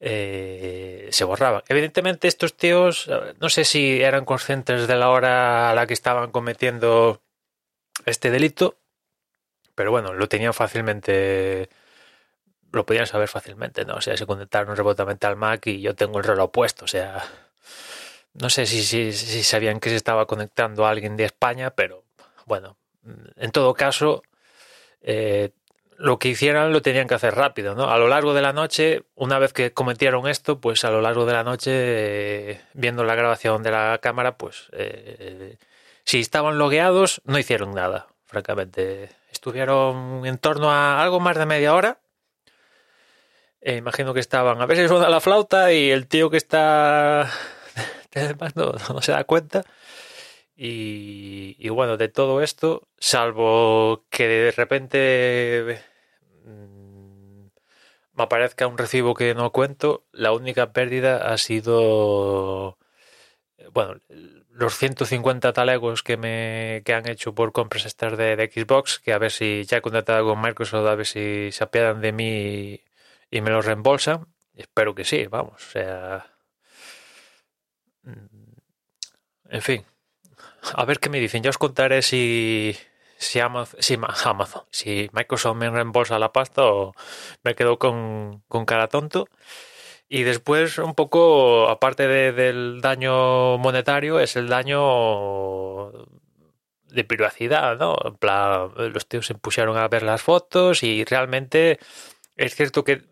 eh, 0.00 1.08
se 1.12 1.24
borraban. 1.24 1.62
Evidentemente 1.68 2.28
estos 2.28 2.56
tíos, 2.56 3.08
no 3.40 3.48
sé 3.48 3.64
si 3.64 4.02
eran 4.02 4.24
conscientes 4.24 4.88
de 4.88 4.96
la 4.96 5.10
hora 5.10 5.70
a 5.70 5.74
la 5.74 5.86
que 5.86 5.94
estaban 5.94 6.32
cometiendo 6.32 7.22
este 8.06 8.30
delito, 8.30 8.78
pero 9.74 9.90
bueno, 9.90 10.12
lo 10.12 10.28
tenían 10.28 10.54
fácilmente, 10.54 11.70
lo 12.72 12.84
podían 12.86 13.06
saber 13.06 13.28
fácilmente, 13.28 13.84
¿no? 13.84 13.94
O 13.96 14.00
sea, 14.00 14.16
se 14.16 14.26
conectaron 14.26 14.76
remotamente 14.76 15.26
al 15.26 15.36
Mac 15.36 15.66
y 15.66 15.80
yo 15.80 15.94
tengo 15.94 16.18
el 16.18 16.24
reloj 16.24 16.50
puesto, 16.50 16.84
o 16.84 16.88
sea, 16.88 17.24
no 18.34 18.50
sé 18.50 18.66
si, 18.66 18.82
si, 18.82 19.12
si 19.12 19.42
sabían 19.42 19.80
que 19.80 19.90
se 19.90 19.96
estaba 19.96 20.26
conectando 20.26 20.86
a 20.86 20.90
alguien 20.90 21.16
de 21.16 21.24
España, 21.24 21.70
pero 21.70 22.04
bueno, 22.46 22.76
en 23.36 23.50
todo 23.50 23.74
caso, 23.74 24.22
eh, 25.00 25.50
lo 25.98 26.18
que 26.18 26.28
hicieran 26.28 26.72
lo 26.72 26.82
tenían 26.82 27.06
que 27.06 27.14
hacer 27.14 27.34
rápido, 27.34 27.74
¿no? 27.74 27.90
A 27.90 27.98
lo 27.98 28.08
largo 28.08 28.34
de 28.34 28.42
la 28.42 28.52
noche, 28.52 29.04
una 29.14 29.38
vez 29.38 29.52
que 29.52 29.72
cometieron 29.72 30.26
esto, 30.28 30.60
pues 30.60 30.84
a 30.84 30.90
lo 30.90 31.00
largo 31.00 31.26
de 31.26 31.32
la 31.32 31.44
noche, 31.44 31.70
eh, 31.72 32.60
viendo 32.74 33.04
la 33.04 33.14
grabación 33.14 33.62
de 33.62 33.70
la 33.70 33.98
cámara, 34.02 34.36
pues 34.36 34.68
eh, 34.72 35.58
si 36.04 36.20
estaban 36.20 36.58
logueados, 36.58 37.22
no 37.24 37.38
hicieron 37.38 37.74
nada, 37.74 38.08
francamente. 38.24 39.10
Estuvieron 39.30 40.26
en 40.26 40.38
torno 40.38 40.70
a 40.70 41.02
algo 41.02 41.20
más 41.20 41.36
de 41.36 41.46
media 41.46 41.74
hora. 41.74 41.98
Eh, 43.60 43.76
imagino 43.76 44.12
que 44.12 44.20
estaban 44.20 44.60
a 44.60 44.66
veces 44.66 44.88
suena 44.88 45.08
la 45.08 45.20
flauta 45.20 45.72
y 45.72 45.90
el 45.90 46.08
tío 46.08 46.30
que 46.30 46.36
está 46.36 47.30
no, 48.54 48.72
no 48.72 49.02
se 49.02 49.12
da 49.12 49.24
cuenta. 49.24 49.64
Y, 50.56 51.56
y, 51.58 51.68
bueno, 51.70 51.96
de 51.96 52.08
todo 52.08 52.42
esto, 52.42 52.88
salvo 52.98 54.04
que 54.10 54.28
de 54.28 54.50
repente 54.52 55.82
me 58.14 58.24
aparezca 58.24 58.66
un 58.66 58.78
recibo 58.78 59.14
que 59.14 59.34
no 59.34 59.52
cuento, 59.52 60.04
la 60.12 60.32
única 60.32 60.72
pérdida 60.72 61.32
ha 61.32 61.38
sido, 61.38 62.78
bueno, 63.72 64.00
los 64.50 64.76
150 64.76 65.52
talegos 65.52 66.02
que 66.02 66.16
me 66.16 66.82
que 66.84 66.94
han 66.94 67.08
hecho 67.08 67.34
por 67.34 67.52
compras 67.52 67.86
estas 67.86 68.16
de, 68.18 68.50
Xbox, 68.52 68.98
que 69.00 69.12
a 69.12 69.18
ver 69.18 69.30
si 69.32 69.64
ya 69.64 69.78
he 69.78 69.82
contactado 69.82 70.26
con 70.26 70.40
Microsoft, 70.40 70.86
a 70.86 70.94
ver 70.94 71.06
si 71.06 71.50
se 71.52 71.64
apiadan 71.64 72.00
de 72.00 72.12
mí 72.12 72.80
y, 73.30 73.40
me 73.40 73.50
los 73.50 73.64
reembolsan. 73.64 74.26
Espero 74.54 74.94
que 74.94 75.04
sí, 75.04 75.26
vamos, 75.26 75.54
o 75.54 75.70
sea... 75.70 76.31
en 79.52 79.62
fin, 79.62 79.84
a 80.74 80.84
ver 80.84 80.98
qué 80.98 81.10
me 81.10 81.20
dicen. 81.20 81.42
Ya 81.42 81.50
os 81.50 81.58
contaré 81.58 82.02
si, 82.02 82.76
si 83.18 83.38
Amazon, 83.40 84.64
si, 84.70 85.10
Microsoft 85.12 85.56
me 85.56 85.70
reembolsa 85.70 86.18
la 86.18 86.32
pasta 86.32 86.64
o 86.64 86.94
me 87.44 87.54
quedo 87.54 87.78
con, 87.78 88.42
cara 88.66 88.88
tonto. 88.88 89.28
Y 90.08 90.24
después, 90.24 90.78
un 90.78 90.94
poco, 90.94 91.68
aparte 91.70 92.08
del 92.08 92.80
daño 92.80 93.58
monetario, 93.58 94.20
es 94.20 94.36
el 94.36 94.48
daño 94.48 95.90
de 96.84 97.04
privacidad, 97.04 97.78
¿no? 97.78 97.96
Los 98.76 99.06
tíos 99.08 99.26
se 99.26 99.34
pusieron 99.34 99.76
a 99.78 99.88
ver 99.88 100.02
las 100.02 100.22
fotos 100.22 100.82
y 100.82 101.04
realmente 101.04 101.78
es 102.36 102.54
cierto 102.54 102.84
que 102.84 103.02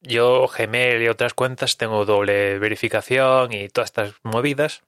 yo, 0.00 0.46
Gmail 0.48 1.02
y 1.02 1.08
otras 1.08 1.34
cuentas, 1.34 1.76
tengo 1.76 2.04
doble 2.04 2.58
verificación 2.58 3.52
y 3.52 3.68
todas 3.68 3.90
estas 3.90 4.14
movidas 4.22 4.82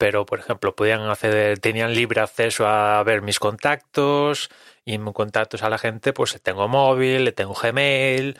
pero 0.00 0.24
por 0.24 0.40
ejemplo 0.40 0.74
podían 0.74 1.02
acceder, 1.02 1.58
tenían 1.58 1.92
libre 1.92 2.22
acceso 2.22 2.66
a 2.66 3.02
ver 3.04 3.20
mis 3.20 3.38
contactos 3.38 4.48
y 4.82 4.96
mis 4.96 5.12
contactos 5.12 5.62
a 5.62 5.68
la 5.68 5.76
gente, 5.76 6.14
pues 6.14 6.40
tengo 6.42 6.68
móvil, 6.68 7.24
le 7.26 7.32
tengo 7.32 7.52
Gmail 7.52 8.38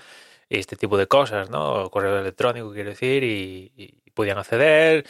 y 0.48 0.58
este 0.58 0.76
tipo 0.76 0.96
de 0.96 1.06
cosas, 1.06 1.50
¿no? 1.50 1.90
Correo 1.90 2.18
electrónico 2.18 2.72
quiero 2.72 2.90
decir 2.90 3.24
y, 3.24 4.02
podían 4.14 4.38
acceder. 4.38 5.04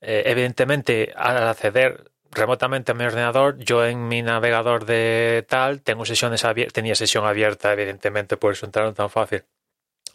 Eh, 0.00 0.22
evidentemente 0.26 1.12
al 1.16 1.36
acceder 1.46 2.10
remotamente 2.30 2.92
a 2.92 2.94
mi 2.94 3.04
ordenador, 3.04 3.58
yo 3.58 3.84
en 3.86 4.08
mi 4.08 4.22
navegador 4.22 4.86
de 4.86 5.44
tal 5.48 5.82
tengo 5.82 6.06
sesiones 6.06 6.42
tenía 6.72 6.94
sesión 6.94 7.26
abierta, 7.26 7.72
evidentemente 7.74 8.38
por 8.38 8.52
eso 8.52 8.64
entraron 8.66 8.94
tan 8.94 9.10
fácil 9.10 9.44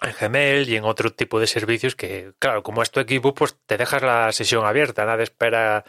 en 0.08 0.16
Gmail 0.20 0.70
y 0.70 0.76
en 0.76 0.84
otro 0.86 1.12
tipo 1.12 1.40
de 1.40 1.48
servicios 1.48 1.96
que, 1.96 2.34
claro, 2.40 2.64
como 2.64 2.82
es 2.82 2.92
tu 2.92 3.00
equipo, 3.00 3.34
pues 3.34 3.56
te 3.66 3.78
dejas 3.78 4.02
la 4.02 4.32
sesión 4.32 4.66
abierta, 4.66 5.06
nada 5.06 5.24
espera, 5.24 5.84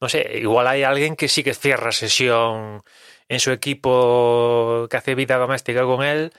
no 0.00 0.08
sé, 0.08 0.38
igual 0.40 0.66
hay 0.66 0.82
alguien 0.82 1.16
que 1.16 1.28
sí 1.28 1.42
que 1.42 1.54
cierra 1.54 1.92
sesión 1.92 2.82
en 3.28 3.40
su 3.40 3.52
equipo 3.52 4.86
que 4.90 4.96
hace 4.96 5.14
vida 5.14 5.36
doméstica 5.36 5.82
con 5.84 6.02
él 6.02 6.32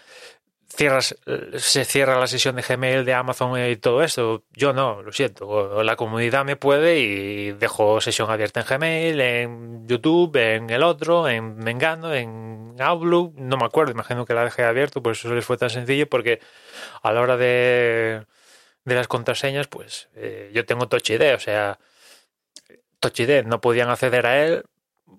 cierras, 0.76 1.16
se 1.56 1.86
cierra 1.86 2.20
la 2.20 2.28
sesión 2.28 2.56
de 2.56 2.62
Gmail 2.62 3.06
de 3.06 3.14
Amazon 3.14 3.60
y 3.70 3.76
todo 3.78 4.04
eso. 4.04 4.44
Yo 4.54 4.74
no, 4.74 5.02
lo 5.02 5.12
siento. 5.12 5.84
La 5.84 5.96
comunidad 5.96 6.46
me 6.46 6.56
puede 6.56 7.00
y 7.00 7.52
dejo 7.52 8.02
sesión 8.02 8.30
abierta 8.30 8.62
en 8.62 8.66
Gmail, 8.68 9.22
en 9.22 9.88
YouTube, 9.88 10.36
en 10.38 10.70
el 10.70 10.84
otro, 10.84 11.28
en 11.28 11.58
Mengano, 11.58 12.14
en 12.14 12.76
Outlook. 12.80 13.36
No 13.36 13.58
me 13.58 13.66
acuerdo, 13.66 13.92
imagino 13.92 14.26
que 14.26 14.34
la 14.34 14.44
dejé 14.46 14.64
abierto, 14.64 15.02
por 15.02 15.14
eso 15.14 15.34
les 15.34 15.46
fue 15.46 15.58
tan 15.58 15.70
sencillo, 15.70 16.08
porque 16.08 16.40
a 17.02 17.12
la 17.12 17.22
hora 17.22 17.38
de, 17.38 18.26
de 18.86 18.96
las 18.96 19.08
contraseñas, 19.08 19.68
pues 19.68 20.10
eh, 20.16 20.52
yo 20.54 20.66
tengo 20.66 20.88
Touch 20.88 21.12
o 21.12 21.40
sea, 21.40 21.80
Touch 23.00 23.20
no 23.46 23.62
podían 23.62 23.90
acceder 23.90 24.26
a 24.26 24.44
él 24.44 24.64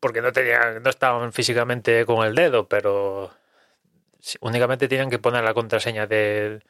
porque 0.00 0.22
no 0.22 0.32
tenían, 0.32 0.82
no 0.82 0.90
estaban 0.90 1.32
físicamente 1.32 2.06
con 2.06 2.26
el 2.26 2.34
dedo, 2.34 2.68
pero 2.68 3.30
únicamente 4.40 4.88
tienen 4.88 5.10
que 5.10 5.18
poner 5.18 5.44
la 5.44 5.54
contraseña 5.54 6.06
del 6.06 6.62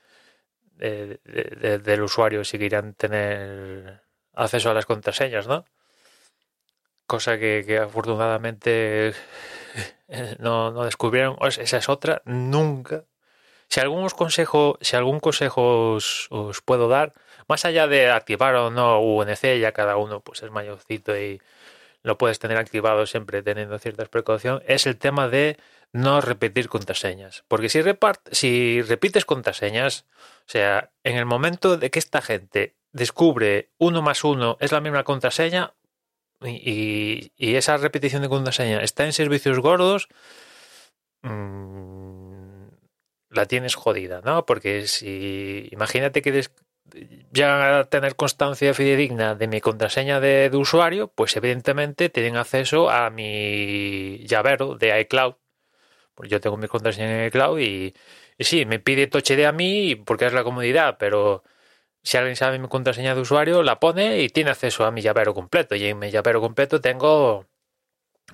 usuario 2.03 2.45
si 2.45 2.59
quieran 2.59 2.95
tener 2.95 4.03
acceso 4.35 4.71
a 4.71 4.75
las 4.75 4.87
contraseñas, 4.87 5.47
¿no? 5.47 5.65
Cosa 7.07 7.39
que, 7.39 7.79
afortunadamente 7.79 9.13
no, 10.39 10.71
no, 10.71 10.85
descubrieron. 10.85 11.37
Esa 11.43 11.77
es 11.77 11.89
otra. 11.89 12.23
Nunca. 12.25 13.05
Si 13.73 13.81
algún 13.81 14.07
consejo, 14.11 14.77
si 14.83 14.97
algún 14.97 15.19
consejo 15.19 15.95
os, 15.95 16.29
puedo 16.63 16.89
dar, 16.89 17.15
más 17.49 17.65
allá 17.65 17.87
de 17.87 18.11
activar 18.11 18.55
o 18.57 18.71
no 18.71 19.01
UNC, 19.01 19.59
ya 19.59 19.73
cada 19.73 19.97
uno 19.97 20.21
pues 20.21 20.43
es 20.43 20.51
mayorcito 20.51 21.17
y 21.17 21.41
lo 22.03 22.19
puedes 22.19 22.39
tener 22.39 22.59
activado 22.59 23.07
siempre 23.07 23.43
teniendo 23.43 23.79
ciertas 23.79 24.11
precauciones, 24.11 24.63
es 24.69 24.87
el 24.87 24.99
tema 24.99 25.29
de 25.29 25.57
no 25.91 26.21
repetir 26.21 26.69
contraseñas. 26.69 27.45
Porque 27.49 27.71
si, 27.71 27.81
si 28.33 28.83
repites 28.83 29.25
contraseñas, 29.25 30.05
o 30.47 30.51
sea, 30.51 30.91
en 31.03 31.17
el 31.17 31.25
momento 31.25 31.79
de 31.79 31.91
que 31.91 31.99
esta 31.99 32.21
gente 32.21 32.75
descubre 32.93 33.71
uno 33.79 34.03
más 34.03 34.23
uno 34.23 34.59
es 34.61 34.71
la 34.73 34.83
misma 34.83 35.05
contraseña 35.05 35.73
y, 36.43 37.33
esa 37.39 37.79
repetición 37.79 38.21
de 38.21 38.29
contraseña 38.29 38.83
está 38.83 39.07
en 39.07 39.15
servicios 39.15 39.61
gordos, 39.61 40.09
mm, 41.23 42.32
la 43.33 43.47
tienes 43.47 43.75
jodida, 43.75 44.21
¿no? 44.25 44.47
Porque 44.47 44.87
si 44.87 45.69
imagínate 45.73 46.23
que 46.23 46.45
llegan 47.33 47.75
a 47.75 47.85
tener 47.85 48.17
constancia 48.17 48.75
fidedigna 48.75 49.35
de 49.35 49.49
mi 49.49 49.61
contraseña 49.61 50.21
de, 50.21 50.51
usuario, 50.55 51.09
pues 51.09 51.37
evidentemente 51.37 52.09
tienen 52.11 52.37
acceso 52.37 52.91
a 52.91 53.11
mi 53.11 54.19
llavero 54.27 54.77
de 54.77 55.01
iCloud. 55.01 55.35
Pues 56.15 56.31
yo 56.31 56.41
tengo 56.41 56.57
mi 56.57 56.69
contraseña 56.69 57.23
en 57.23 57.27
iCloud 57.29 57.59
y, 57.61 57.95
y 58.39 58.45
sí, 58.45 58.67
me 58.67 58.79
pide 58.81 59.07
Touch 59.07 59.31
ID 59.31 59.45
a 59.45 59.53
mí 59.53 59.97
porque 59.97 60.27
es 60.27 60.33
la 60.35 60.45
comodidad, 60.45 60.97
pero 60.99 61.43
si 62.03 62.17
alguien 62.17 62.37
sabe 62.37 62.59
mi 62.59 62.69
contraseña 62.69 63.15
de 63.15 63.21
usuario, 63.23 63.63
la 63.63 63.81
pone 63.81 64.21
y 64.23 64.29
tiene 64.29 64.51
acceso 64.51 64.85
a 64.85 64.91
mi 64.91 65.03
llavero 65.03 65.35
completo. 65.35 65.75
Y 65.77 65.87
en 65.87 65.99
mi 65.99 66.11
llavero 66.11 66.41
completo 66.41 66.81
tengo 66.81 67.47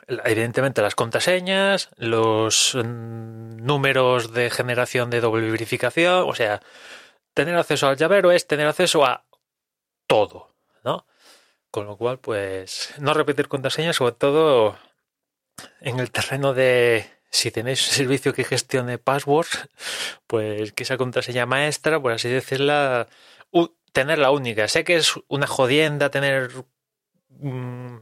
evidentemente 0.07 0.83
las 0.83 0.95
contraseñas, 0.95 1.91
los 1.97 2.75
mm, 2.75 3.57
números 3.65 4.33
de 4.33 4.51
generación 4.51 5.11
de 5.11 5.21
doble 5.21 5.51
verificación, 5.51 6.29
o 6.29 6.35
sea, 6.35 6.61
tener 7.35 7.57
acceso 7.57 7.89
al 7.89 7.97
llavero 7.97 8.33
es 8.33 8.47
tener 8.47 8.67
acceso 8.67 9.05
a 9.05 9.25
todo, 10.07 10.55
¿no? 10.85 11.07
Con 11.71 11.87
lo 11.87 11.97
cual, 11.97 12.19
pues, 12.19 12.95
no 12.99 13.15
repetir 13.15 13.49
contraseñas, 13.49 13.97
sobre 13.97 14.13
todo 14.13 14.79
en 15.81 16.01
el 16.01 16.11
terreno 16.11 16.55
de 16.55 17.07
si 17.31 17.51
tenéis 17.51 17.87
un 17.89 17.95
servicio 17.95 18.33
que 18.33 18.45
gestione 18.45 18.99
passwords, 18.99 19.69
pues 20.27 20.73
que 20.73 20.85
esa 20.85 20.97
contraseña 20.97 21.47
maestra, 21.47 22.01
por 22.01 22.13
así 22.13 22.29
decirla, 22.29 23.09
tenerla 23.93 24.31
única. 24.31 24.69
Sé 24.69 24.85
que 24.85 24.97
es 24.97 25.15
una 25.29 25.47
jodienda 25.47 26.11
tener 26.11 26.51
mm, 27.31 27.97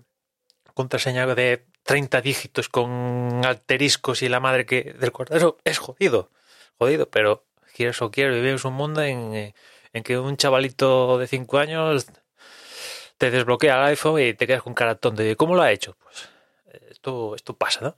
contraseña 0.74 1.26
de 1.34 1.66
30 1.86 2.20
dígitos 2.20 2.68
con 2.68 3.42
alteriscos 3.44 4.22
y 4.22 4.28
la 4.28 4.40
madre 4.40 4.66
que 4.66 4.94
del 4.98 5.12
cordero 5.12 5.58
es 5.64 5.78
jodido, 5.78 6.30
jodido, 6.78 7.08
pero 7.08 7.44
quieres 7.74 8.02
o 8.02 8.10
quieres 8.10 8.34
vivir 8.34 8.58
en 8.60 8.66
un 8.66 8.74
mundo 8.74 9.02
en, 9.02 9.54
en 9.92 10.02
que 10.02 10.18
un 10.18 10.36
chavalito 10.36 11.18
de 11.18 11.26
5 11.26 11.58
años 11.58 12.06
te 13.18 13.30
desbloquea 13.30 13.78
el 13.78 13.84
iPhone 13.90 14.20
y 14.20 14.34
te 14.34 14.46
quedas 14.46 14.62
con 14.62 14.74
cara 14.74 14.96
tonto. 14.96 15.22
¿Y 15.22 15.36
cómo 15.36 15.54
lo 15.54 15.62
ha 15.62 15.72
hecho? 15.72 15.96
Pues 16.02 16.28
esto, 16.90 17.34
esto 17.34 17.56
pasa, 17.56 17.80
¿no? 17.80 17.96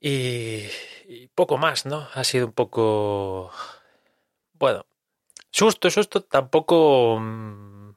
Y, 0.00 0.68
poco 1.34 1.58
más, 1.58 1.86
¿no? 1.86 2.08
Ha 2.14 2.24
sido 2.24 2.46
un 2.46 2.52
poco... 2.52 3.50
Bueno, 4.54 4.86
susto, 5.50 5.90
susto, 5.90 6.22
tampoco... 6.22 7.18
Mm, 7.20 7.94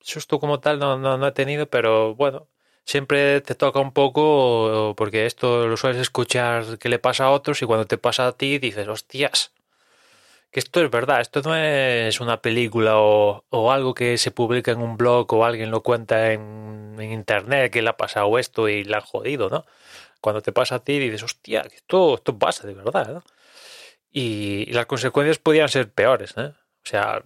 susto 0.00 0.40
como 0.40 0.60
tal 0.60 0.78
no, 0.78 0.98
no, 0.98 1.16
no 1.18 1.26
he 1.28 1.32
tenido, 1.32 1.68
pero 1.68 2.14
bueno, 2.14 2.48
siempre 2.84 3.40
te 3.40 3.54
toca 3.54 3.80
un 3.80 3.92
poco 3.92 4.94
porque 4.96 5.26
esto 5.26 5.66
lo 5.68 5.76
sueles 5.76 6.00
escuchar 6.00 6.78
que 6.78 6.88
le 6.88 6.98
pasa 6.98 7.26
a 7.26 7.30
otros 7.30 7.62
y 7.62 7.66
cuando 7.66 7.86
te 7.86 7.98
pasa 7.98 8.26
a 8.26 8.32
ti 8.32 8.58
dices, 8.58 8.88
hostias, 8.88 9.52
que 10.50 10.60
esto 10.60 10.82
es 10.84 10.90
verdad, 10.90 11.20
esto 11.20 11.42
no 11.42 11.56
es 11.56 12.20
una 12.20 12.42
película 12.42 12.98
o, 12.98 13.44
o 13.50 13.72
algo 13.72 13.94
que 13.94 14.18
se 14.18 14.30
publica 14.30 14.72
en 14.72 14.82
un 14.82 14.96
blog 14.96 15.32
o 15.32 15.44
alguien 15.44 15.70
lo 15.70 15.82
cuenta 15.82 16.32
en, 16.32 16.96
en, 16.98 17.12
internet 17.12 17.72
que 17.72 17.82
le 17.82 17.88
ha 17.90 17.96
pasado 17.96 18.38
esto 18.38 18.68
y 18.68 18.84
le 18.84 18.94
han 18.96 19.02
jodido, 19.02 19.48
¿no? 19.50 19.64
Cuando 20.20 20.42
te 20.42 20.52
pasa 20.52 20.76
a 20.76 20.84
ti 20.84 20.98
dices, 20.98 21.22
hostia, 21.22 21.62
esto, 21.62 22.14
esto 22.16 22.38
pasa 22.38 22.66
de 22.66 22.74
verdad, 22.74 23.22
y 24.12 24.66
las 24.72 24.86
consecuencias 24.86 25.38
podían 25.38 25.68
ser 25.68 25.90
peores, 25.90 26.34
¿eh? 26.36 26.52
O 26.84 26.86
sea, 26.88 27.22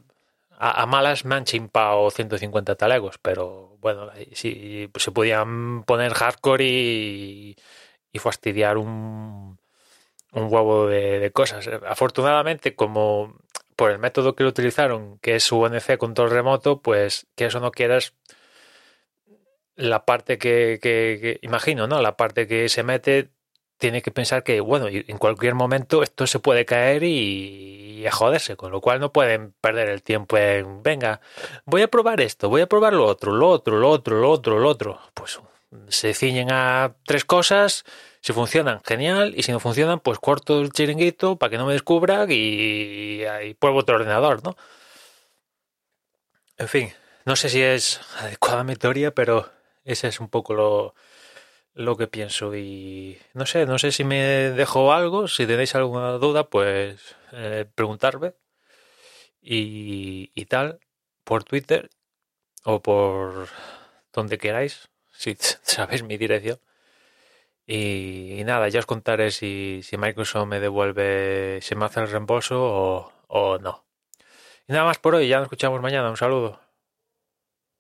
a, 0.59 0.87
malas 0.87 1.25
me 1.25 1.35
han 1.35 1.45
chimpado 1.45 2.11
150 2.11 2.75
talegos, 2.77 3.19
pero 3.19 3.77
bueno, 3.81 4.11
sí, 4.33 4.91
se 4.97 5.13
podían 5.13 5.85
poner 5.85 6.15
hardcore 6.15 6.65
y, 6.65 7.57
y 8.13 8.19
fastidiar 8.19 8.79
un, 8.79 9.59
un 10.37 10.53
huevo 10.53 10.87
de, 10.87 11.31
cosas. 11.33 11.69
Afortunadamente, 11.87 12.75
como 12.75 13.37
por 13.75 13.91
el 13.91 13.99
método 13.99 14.35
que 14.35 14.45
lo 14.45 14.51
utilizaron, 14.51 15.19
que 15.19 15.37
es 15.37 15.51
UNC 15.51 15.97
control 15.99 16.31
remoto, 16.31 16.81
pues 16.81 17.27
que 17.35 17.47
eso 17.47 17.61
no 17.61 17.71
quieras 17.71 18.15
la 19.77 20.05
parte 20.05 20.39
que, 20.39 21.39
imagino, 21.43 21.87
¿no? 21.87 22.01
La 22.01 22.17
parte 22.17 22.47
que 22.47 22.69
se 22.69 22.83
mete 22.83 23.31
tiene 23.79 24.03
que 24.03 24.11
pensar 24.11 24.43
que, 24.43 24.61
bueno, 24.61 24.87
en 24.89 25.19
cualquier 25.19 25.55
momento 25.55 26.03
esto 26.03 26.27
se 26.27 26.39
puede 26.39 26.65
caer 26.65 27.03
y, 27.03 28.01
y, 28.01 28.07
a 28.07 28.11
joderse, 28.11 28.57
con 28.57 28.73
lo 28.73 28.81
cual 28.81 29.01
no 29.01 29.13
pueden 29.13 29.53
perder 29.61 29.89
el 29.89 30.03
tiempo 30.03 30.37
en, 30.39 30.83
venga, 30.83 31.21
voy 31.65 31.83
a 31.83 31.89
probar 31.89 32.21
esto, 32.21 32.49
voy 32.49 32.63
a 32.63 32.67
probar 32.69 32.95
lo 32.95 33.05
otro, 33.05 33.33
lo 33.33 33.49
otro, 33.49 33.79
lo 33.79 33.91
otro, 33.91 34.21
lo 34.21 34.31
otro, 34.31 34.59
lo 34.59 34.69
otro. 34.69 35.01
Pues 35.15 35.39
se 35.89 36.15
ciñen 36.15 36.51
a 36.53 36.95
tres 37.05 37.25
cosas, 37.25 37.85
si 38.21 38.33
funcionan, 38.33 38.81
genial, 38.85 39.35
y 39.37 39.43
si 39.43 39.53
no 39.53 39.61
funcionan, 39.61 40.01
pues 40.01 40.19
corto 40.19 40.61
el 40.61 40.73
chiringuito 40.73 41.37
para 41.37 41.51
que 41.51 41.59
no 41.59 41.67
me 41.67 41.73
descubra 41.75 42.27
y, 42.29 43.23
y 43.45 43.55
pruebo 43.55 43.81
otro 43.81 43.97
ordenador, 43.97 44.43
¿no? 44.45 44.57
En 46.59 46.69
fin, 46.69 46.93
no 47.25 47.37
sé 47.37 47.51
si 47.51 47.63
es 47.63 48.01
adecuada 48.19 48.65
mi 48.65 48.77
teoría, 48.77 49.13
pero 49.13 49.51
ese 49.85 50.09
es 50.09 50.21
un 50.21 50.29
poco 50.29 50.55
lo, 50.55 50.95
lo 51.77 51.97
que 51.97 52.09
pienso 52.09 52.57
y 52.57 53.19
no 53.35 53.45
sé, 53.47 53.67
no 53.67 53.79
sé 53.79 53.93
si 53.93 54.03
me 54.03 54.17
dejo 54.17 54.93
algo, 54.95 55.29
si 55.29 55.47
tenéis 55.47 55.75
alguna 55.75 56.13
duda, 56.13 56.49
pues 56.49 57.17
eh, 57.33 57.67
preguntarme 57.75 58.35
y, 59.43 60.33
y, 60.35 60.47
tal 60.47 60.81
por 61.25 61.45
Twitter 61.45 61.91
o 62.65 62.81
por 62.83 63.49
donde 64.13 64.39
queráis, 64.39 64.89
si 65.13 65.37
sabéis 65.63 66.03
mi 66.03 66.17
dirección. 66.17 66.59
Y, 67.67 68.43
nada, 68.45 68.69
ya 68.69 68.81
os 68.81 68.87
contaré 68.87 69.31
si, 69.31 69.81
si 69.83 69.97
Microsoft 69.99 70.47
me 70.49 70.61
devuelve, 70.61 71.61
si 71.63 71.75
me 71.75 71.85
hace 71.85 72.01
el 72.01 72.11
reembolso 72.11 72.57
o, 72.63 73.13
o 73.29 73.59
no. 73.59 73.85
Y 74.69 74.73
nada 74.73 74.85
más 74.85 74.99
por 74.99 75.15
hoy, 75.17 75.29
ya 75.29 75.39
nos 75.39 75.47
escuchamos 75.47 75.83
mañana, 75.83 76.11
un 76.11 76.17
saludo. 76.17 76.66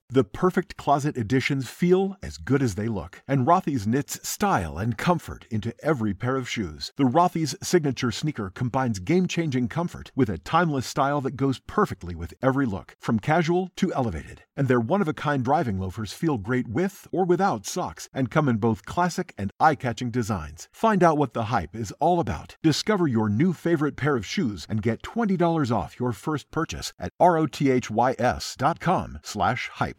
The 0.08 0.22
perfect 0.22 0.76
closet 0.76 1.16
additions 1.16 1.68
feel 1.68 2.16
as 2.22 2.38
good 2.38 2.62
as 2.62 2.76
they 2.76 2.86
look, 2.86 3.22
and 3.26 3.44
Rothy's 3.44 3.88
knits 3.88 4.26
style 4.26 4.78
and 4.78 4.96
comfort 4.96 5.46
into 5.50 5.74
every 5.82 6.14
pair 6.14 6.36
of 6.36 6.48
shoes. 6.48 6.92
The 6.96 7.02
Rothy's 7.02 7.56
signature 7.60 8.12
sneaker 8.12 8.50
combines 8.54 9.00
game-changing 9.00 9.66
comfort 9.66 10.12
with 10.14 10.30
a 10.30 10.38
timeless 10.38 10.86
style 10.86 11.20
that 11.22 11.34
goes 11.36 11.58
perfectly 11.58 12.14
with 12.14 12.34
every 12.40 12.66
look, 12.66 12.94
from 13.00 13.18
casual 13.18 13.70
to 13.76 13.92
elevated. 13.94 14.44
And 14.56 14.68
their 14.68 14.78
one-of-a-kind 14.78 15.44
driving 15.44 15.80
loafers 15.80 16.12
feel 16.12 16.38
great 16.38 16.68
with 16.68 17.08
or 17.10 17.24
without 17.24 17.66
socks 17.66 18.08
and 18.14 18.30
come 18.30 18.48
in 18.48 18.58
both 18.58 18.86
classic 18.86 19.34
and 19.36 19.50
eye-catching 19.58 20.12
designs. 20.12 20.68
Find 20.72 21.02
out 21.02 21.18
what 21.18 21.34
the 21.34 21.46
hype 21.46 21.74
is 21.74 21.92
all 21.98 22.20
about. 22.20 22.56
Discover 22.62 23.08
your 23.08 23.28
new 23.28 23.52
favorite 23.52 23.96
pair 23.96 24.14
of 24.14 24.24
shoes 24.24 24.66
and 24.68 24.82
get 24.82 25.02
$20 25.02 25.72
off 25.72 25.98
your 25.98 26.12
first 26.12 26.52
purchase 26.52 26.92
at 26.98 27.12
rothys.com 27.20 29.18
slash 29.22 29.68
hype. 29.74 29.96